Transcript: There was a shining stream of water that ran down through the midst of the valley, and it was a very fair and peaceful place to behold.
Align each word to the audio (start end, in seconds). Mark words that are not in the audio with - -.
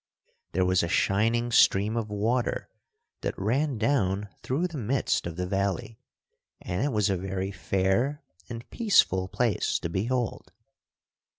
There 0.53 0.65
was 0.65 0.81
a 0.81 0.87
shining 0.87 1.51
stream 1.51 1.95
of 1.95 2.09
water 2.09 2.69
that 3.21 3.37
ran 3.37 3.77
down 3.77 4.29
through 4.41 4.65
the 4.67 4.79
midst 4.79 5.27
of 5.27 5.35
the 5.35 5.45
valley, 5.45 5.99
and 6.59 6.83
it 6.83 6.89
was 6.91 7.11
a 7.11 7.15
very 7.17 7.51
fair 7.51 8.23
and 8.49 8.67
peaceful 8.71 9.27
place 9.27 9.77
to 9.77 9.89
behold. 9.89 10.51